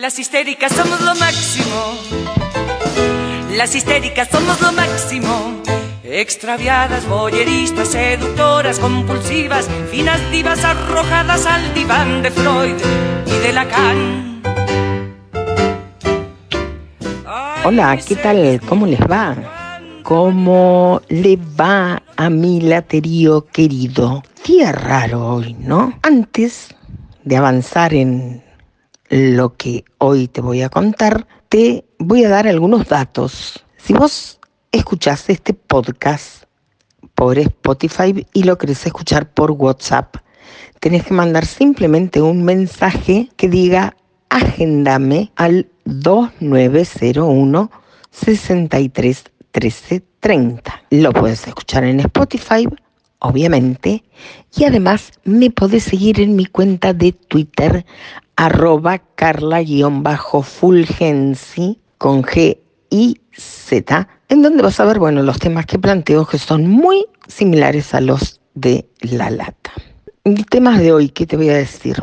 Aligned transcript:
Las 0.00 0.18
histéricas 0.18 0.72
somos 0.72 0.98
lo 1.02 1.14
máximo. 1.16 1.94
Las 3.54 3.74
histéricas 3.74 4.28
somos 4.28 4.58
lo 4.62 4.72
máximo. 4.72 5.60
Extraviadas, 6.02 7.06
boyeristas, 7.06 7.88
seductoras, 7.88 8.78
compulsivas, 8.78 9.68
finas 9.90 10.18
divas 10.30 10.64
arrojadas 10.64 11.44
al 11.44 11.74
diván 11.74 12.22
de 12.22 12.30
Freud 12.30 12.76
y 13.26 13.46
de 13.46 13.52
Lacan. 13.52 14.42
Hola, 17.66 17.98
¿qué 17.98 18.16
tal? 18.16 18.58
¿Cómo 18.66 18.86
les 18.86 19.00
va? 19.00 19.36
¿Cómo 20.02 21.02
le 21.10 21.36
va 21.36 22.02
a 22.16 22.30
mi 22.30 22.62
laterío 22.62 23.44
querido? 23.48 24.22
Día 24.46 24.72
raro 24.72 25.34
hoy, 25.34 25.52
¿no? 25.60 25.92
Antes 26.00 26.74
de 27.22 27.36
avanzar 27.36 27.92
en 27.92 28.42
lo 29.10 29.56
que 29.56 29.84
hoy 29.98 30.28
te 30.28 30.40
voy 30.40 30.62
a 30.62 30.68
contar, 30.68 31.26
te 31.48 31.84
voy 31.98 32.24
a 32.24 32.28
dar 32.28 32.46
algunos 32.46 32.88
datos. 32.88 33.64
Si 33.76 33.92
vos 33.92 34.38
escuchás 34.70 35.28
este 35.28 35.52
podcast 35.52 36.44
por 37.16 37.38
Spotify 37.38 38.26
y 38.32 38.44
lo 38.44 38.56
querés 38.56 38.86
escuchar 38.86 39.32
por 39.32 39.50
WhatsApp, 39.50 40.16
tenés 40.78 41.04
que 41.04 41.12
mandar 41.12 41.44
simplemente 41.44 42.22
un 42.22 42.44
mensaje 42.44 43.28
que 43.36 43.48
diga 43.48 43.96
agendame 44.28 45.32
al 45.34 45.68
2901 45.84 47.70
63 48.12 49.24
Lo 50.90 51.12
puedes 51.12 51.46
escuchar 51.48 51.84
en 51.84 52.00
Spotify, 52.00 52.68
obviamente, 53.18 54.04
y 54.56 54.64
además 54.64 55.12
me 55.24 55.50
podés 55.50 55.84
seguir 55.84 56.20
en 56.20 56.36
mi 56.36 56.46
cuenta 56.46 56.92
de 56.92 57.12
Twitter 57.12 57.84
arroba 58.40 58.98
carla-fulgensi 59.16 61.78
con 61.98 62.22
G 62.22 62.58
y 62.88 63.20
Z, 63.36 64.08
en 64.30 64.40
donde 64.40 64.62
vas 64.62 64.80
a 64.80 64.86
ver, 64.86 64.98
bueno, 64.98 65.22
los 65.22 65.38
temas 65.38 65.66
que 65.66 65.78
planteo 65.78 66.24
que 66.24 66.38
son 66.38 66.66
muy 66.66 67.04
similares 67.28 67.92
a 67.92 68.00
los 68.00 68.40
de 68.54 68.88
la 69.02 69.28
lata. 69.28 69.72
El 70.24 70.46
tema 70.46 70.78
de 70.78 70.90
hoy, 70.90 71.10
¿qué 71.10 71.26
te 71.26 71.36
voy 71.36 71.50
a 71.50 71.54
decir? 71.54 72.02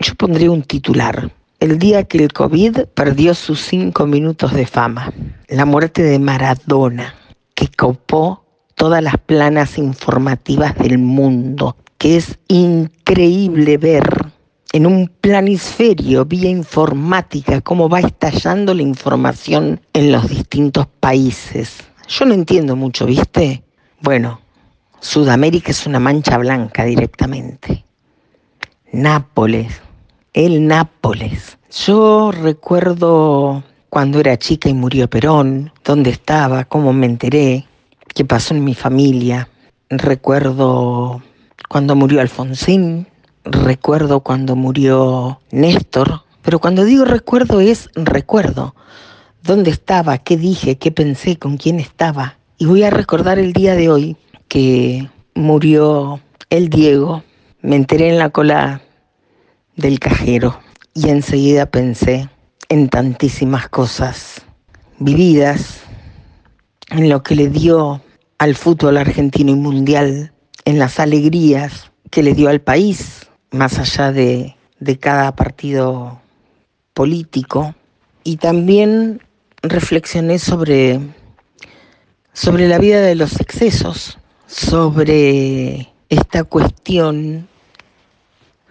Yo 0.00 0.14
pondré 0.14 0.48
un 0.48 0.62
titular. 0.62 1.32
El 1.58 1.80
día 1.80 2.04
que 2.04 2.18
el 2.18 2.32
COVID 2.32 2.82
perdió 2.94 3.34
sus 3.34 3.60
cinco 3.60 4.06
minutos 4.06 4.54
de 4.54 4.64
fama. 4.64 5.12
La 5.48 5.64
muerte 5.64 6.04
de 6.04 6.20
Maradona, 6.20 7.16
que 7.56 7.66
copó 7.66 8.44
todas 8.76 9.02
las 9.02 9.18
planas 9.18 9.76
informativas 9.76 10.76
del 10.76 10.98
mundo, 10.98 11.74
que 11.98 12.16
es 12.16 12.38
increíble 12.46 13.76
ver 13.76 14.27
en 14.72 14.86
un 14.86 15.10
planisferio 15.20 16.24
vía 16.24 16.50
informática, 16.50 17.60
cómo 17.60 17.88
va 17.88 18.00
estallando 18.00 18.74
la 18.74 18.82
información 18.82 19.80
en 19.92 20.12
los 20.12 20.28
distintos 20.28 20.86
países. 21.00 21.78
Yo 22.08 22.24
no 22.26 22.34
entiendo 22.34 22.76
mucho, 22.76 23.06
¿viste? 23.06 23.62
Bueno, 24.00 24.40
Sudamérica 25.00 25.70
es 25.70 25.86
una 25.86 25.98
mancha 25.98 26.36
blanca 26.38 26.84
directamente. 26.84 27.84
Nápoles, 28.92 29.80
el 30.32 30.66
Nápoles. 30.66 31.58
Yo 31.86 32.32
recuerdo 32.32 33.62
cuando 33.90 34.20
era 34.20 34.38
chica 34.38 34.68
y 34.68 34.74
murió 34.74 35.08
Perón, 35.08 35.72
dónde 35.84 36.10
estaba, 36.10 36.64
cómo 36.64 36.92
me 36.92 37.06
enteré, 37.06 37.66
qué 38.14 38.24
pasó 38.24 38.54
en 38.54 38.64
mi 38.64 38.74
familia. 38.74 39.48
Recuerdo 39.88 41.22
cuando 41.68 41.96
murió 41.96 42.20
Alfonsín, 42.20 43.06
recuerdo 43.50 44.20
cuando 44.20 44.56
murió 44.56 45.40
Néstor, 45.50 46.22
pero 46.42 46.58
cuando 46.58 46.84
digo 46.84 47.04
recuerdo 47.04 47.60
es 47.60 47.90
recuerdo. 47.94 48.74
¿Dónde 49.42 49.70
estaba? 49.70 50.18
¿Qué 50.18 50.36
dije? 50.36 50.76
¿Qué 50.76 50.90
pensé? 50.90 51.38
¿Con 51.38 51.56
quién 51.56 51.80
estaba? 51.80 52.38
Y 52.58 52.66
voy 52.66 52.82
a 52.82 52.90
recordar 52.90 53.38
el 53.38 53.52
día 53.52 53.74
de 53.74 53.88
hoy 53.88 54.16
que 54.48 55.08
murió 55.34 56.20
el 56.50 56.68
Diego. 56.68 57.22
Me 57.62 57.76
enteré 57.76 58.10
en 58.10 58.18
la 58.18 58.30
cola 58.30 58.82
del 59.76 59.98
cajero 59.98 60.58
y 60.94 61.08
enseguida 61.08 61.66
pensé 61.66 62.28
en 62.68 62.88
tantísimas 62.88 63.68
cosas 63.68 64.42
vividas, 64.98 65.80
en 66.90 67.08
lo 67.08 67.22
que 67.22 67.36
le 67.36 67.48
dio 67.48 68.02
al 68.38 68.54
fútbol 68.54 68.96
argentino 68.98 69.52
y 69.52 69.54
mundial, 69.54 70.32
en 70.64 70.78
las 70.78 70.98
alegrías 71.00 71.90
que 72.10 72.22
le 72.22 72.34
dio 72.34 72.48
al 72.48 72.60
país, 72.60 73.27
más 73.50 73.78
allá 73.78 74.12
de, 74.12 74.54
cada 75.00 75.34
partido 75.34 76.20
político. 76.94 77.74
Y 78.24 78.36
también 78.36 79.22
reflexioné 79.62 80.38
sobre, 80.38 81.00
sobre 82.32 82.68
la 82.68 82.78
vida 82.78 83.00
de 83.00 83.14
los 83.14 83.40
excesos, 83.40 84.18
sobre 84.46 85.92
esta 86.08 86.44
cuestión 86.44 87.48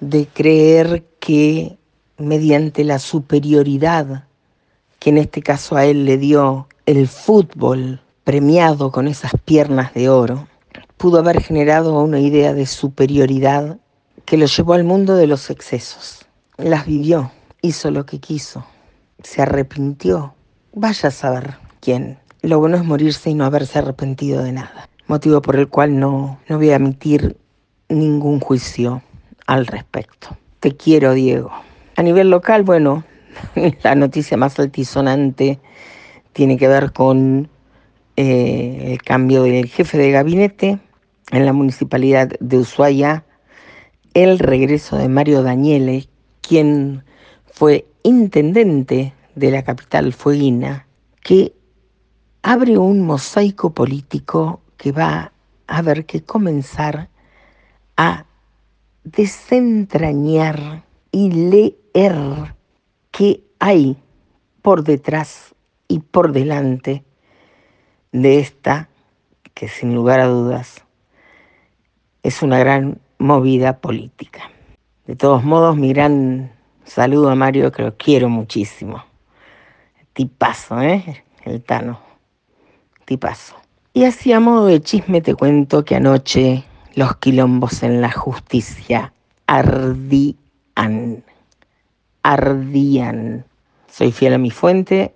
de 0.00 0.26
creer 0.26 1.04
que 1.18 1.76
mediante 2.18 2.84
la 2.84 2.98
superioridad 2.98 4.24
que 4.98 5.10
en 5.10 5.18
este 5.18 5.42
caso 5.42 5.76
a 5.76 5.84
él 5.84 6.04
le 6.04 6.18
dio 6.18 6.68
el 6.86 7.06
fútbol 7.08 8.00
premiado 8.24 8.90
con 8.90 9.08
esas 9.08 9.32
piernas 9.44 9.94
de 9.94 10.08
oro, 10.08 10.48
pudo 10.96 11.18
haber 11.18 11.40
generado 11.40 12.02
una 12.02 12.20
idea 12.20 12.52
de 12.52 12.66
superioridad 12.66 13.78
que 14.28 14.36
lo 14.36 14.44
llevó 14.44 14.74
al 14.74 14.84
mundo 14.84 15.16
de 15.16 15.26
los 15.26 15.48
excesos. 15.48 16.26
Las 16.58 16.84
vivió, 16.84 17.32
hizo 17.62 17.90
lo 17.90 18.04
que 18.04 18.18
quiso, 18.18 18.66
se 19.22 19.40
arrepintió. 19.40 20.34
Vaya 20.74 21.08
a 21.08 21.12
saber 21.12 21.54
quién. 21.80 22.18
Lo 22.42 22.58
bueno 22.58 22.76
es 22.76 22.84
morirse 22.84 23.30
y 23.30 23.34
no 23.34 23.46
haberse 23.46 23.78
arrepentido 23.78 24.44
de 24.44 24.52
nada. 24.52 24.86
Motivo 25.06 25.40
por 25.40 25.56
el 25.56 25.68
cual 25.68 25.98
no, 25.98 26.38
no 26.46 26.58
voy 26.58 26.68
a 26.68 26.76
emitir 26.76 27.38
ningún 27.88 28.38
juicio 28.38 29.02
al 29.46 29.66
respecto. 29.66 30.36
Te 30.60 30.76
quiero, 30.76 31.14
Diego. 31.14 31.50
A 31.96 32.02
nivel 32.02 32.28
local, 32.28 32.64
bueno, 32.64 33.04
la 33.82 33.94
noticia 33.94 34.36
más 34.36 34.58
altisonante 34.58 35.58
tiene 36.34 36.58
que 36.58 36.68
ver 36.68 36.92
con 36.92 37.48
eh, 38.16 38.92
el 38.92 39.02
cambio 39.02 39.44
del 39.44 39.68
jefe 39.68 39.96
de 39.96 40.10
gabinete 40.10 40.78
en 41.30 41.46
la 41.46 41.54
municipalidad 41.54 42.28
de 42.40 42.58
Ushuaia 42.58 43.24
el 44.22 44.40
regreso 44.40 44.96
de 44.96 45.08
Mario 45.08 45.44
Daniele, 45.44 46.08
quien 46.40 47.04
fue 47.52 47.86
intendente 48.02 49.14
de 49.36 49.52
la 49.52 49.62
capital 49.62 50.12
fueguina, 50.12 50.88
que 51.22 51.54
abre 52.42 52.78
un 52.78 53.06
mosaico 53.06 53.70
político 53.70 54.60
que 54.76 54.90
va 54.90 55.30
a 55.68 55.78
haber 55.78 56.04
que 56.04 56.24
comenzar 56.24 57.10
a 57.96 58.24
desentrañar 59.04 60.82
y 61.12 61.30
leer 61.30 62.56
qué 63.12 63.44
hay 63.60 63.96
por 64.62 64.82
detrás 64.82 65.54
y 65.86 66.00
por 66.00 66.32
delante 66.32 67.04
de 68.10 68.40
esta, 68.40 68.88
que 69.54 69.68
sin 69.68 69.94
lugar 69.94 70.18
a 70.18 70.26
dudas 70.26 70.82
es 72.24 72.42
una 72.42 72.58
gran 72.58 73.00
movida 73.18 73.78
política. 73.78 74.50
De 75.06 75.16
todos 75.16 75.44
modos, 75.44 75.76
mi 75.76 75.92
gran 75.92 76.52
saludo 76.84 77.30
a 77.30 77.34
Mario, 77.34 77.72
que 77.72 77.82
lo 77.82 77.96
quiero 77.96 78.28
muchísimo. 78.28 79.04
Tipazo, 80.12 80.80
¿eh? 80.80 81.24
El 81.44 81.62
Tano. 81.62 82.00
Tipazo. 83.04 83.56
Y 83.94 84.04
así 84.04 84.32
a 84.32 84.40
modo 84.40 84.66
de 84.66 84.80
chisme 84.80 85.20
te 85.20 85.34
cuento 85.34 85.84
que 85.84 85.96
anoche 85.96 86.64
los 86.94 87.16
quilombos 87.16 87.82
en 87.82 88.00
la 88.00 88.10
justicia 88.10 89.12
ardían. 89.46 91.24
Ardían. 92.22 93.44
Soy 93.90 94.12
fiel 94.12 94.34
a 94.34 94.38
mi 94.38 94.50
fuente, 94.50 95.14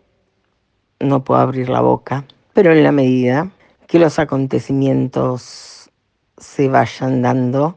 no 0.99 1.22
puedo 1.22 1.40
abrir 1.40 1.69
la 1.69 1.81
boca, 1.81 2.25
pero 2.52 2.72
en 2.72 2.82
la 2.82 2.93
medida 2.93 3.50
que 3.87 3.99
los 3.99 4.19
acontecimientos 4.19 5.90
se 6.38 6.69
vayan 6.69 7.22
dando, 7.22 7.76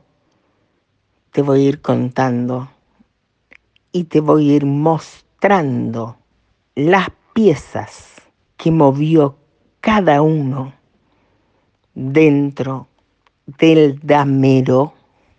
te 1.35 1.41
voy 1.41 1.65
a 1.65 1.67
ir 1.67 1.81
contando 1.81 2.69
y 3.91 4.05
te 4.05 4.21
voy 4.21 4.51
a 4.51 4.53
ir 4.53 4.65
mostrando 4.65 6.15
las 6.75 7.09
piezas 7.33 8.21
que 8.55 8.71
movió 8.71 9.35
cada 9.81 10.21
uno 10.21 10.71
dentro 11.93 12.87
del 13.59 13.99
damero 14.01 14.93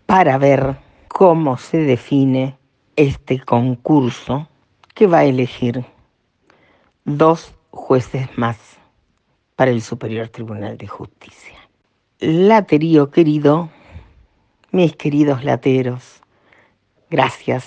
para 0.05 0.37
ver 0.37 0.77
cómo 1.09 1.57
se 1.57 1.79
define 1.79 2.59
este 2.95 3.41
concurso 3.41 4.49
que 4.93 5.07
va 5.07 5.21
a 5.21 5.25
elegir 5.25 5.83
dos 7.07 7.55
jueces 7.71 8.29
más 8.37 8.59
para 9.55 9.71
el 9.71 9.81
Superior 9.81 10.29
Tribunal 10.29 10.77
de 10.77 10.89
Justicia. 10.89 11.57
Laterío 12.19 13.11
querido, 13.11 13.71
mis 14.77 14.95
queridos 14.95 15.43
lateros, 15.43 16.23
gracias, 17.11 17.65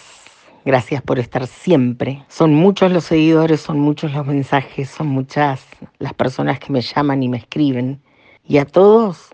Gracias 0.66 1.02
por 1.02 1.20
estar 1.20 1.48
siempre. 1.48 2.24
Son 2.28 2.54
muchos 2.54 2.92
los 2.92 3.06
seguidores, 3.06 3.62
son 3.62 3.80
muchos 3.80 4.14
los 4.14 4.26
mensajes, 4.28 4.90
son 4.90 5.08
muchas 5.08 5.66
las 5.98 6.14
personas 6.14 6.60
que 6.60 6.72
me 6.72 6.82
llaman 6.82 7.24
y 7.24 7.30
me 7.30 7.38
escriben. 7.38 8.02
Y 8.46 8.58
a 8.58 8.66
todos 8.66 9.30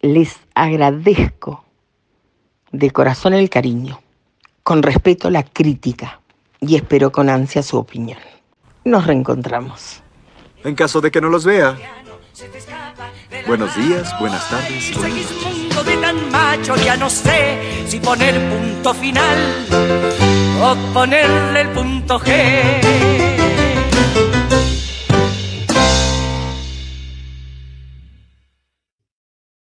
les 0.00 0.38
agradezco 0.54 1.64
de 2.72 2.90
corazón 2.90 3.34
el 3.34 3.48
cariño, 3.48 4.00
con 4.62 4.82
respeto 4.82 5.30
la 5.30 5.42
crítica 5.42 6.20
y 6.60 6.76
espero 6.76 7.10
con 7.10 7.28
ansia 7.30 7.62
su 7.62 7.78
opinión. 7.78 8.20
Nos 8.84 9.06
reencontramos. 9.06 10.02
En 10.62 10.74
caso 10.74 11.00
de 11.00 11.10
que 11.10 11.20
no 11.20 11.30
los 11.30 11.44
vea. 11.44 11.76
Buenos 13.46 13.74
días, 13.76 14.14
buenas 14.20 14.48
tardes, 14.48 14.94
buenas 14.94 16.09
noches. 16.09 16.09
Ya 16.58 16.96
no 16.96 17.08
sé 17.08 17.86
si 17.86 18.00
poner 18.00 18.34
punto 18.50 18.92
final 18.94 19.38
o 20.60 20.92
ponerle 20.92 21.60
el 21.60 21.68
punto 21.68 22.18
G. 22.18 23.29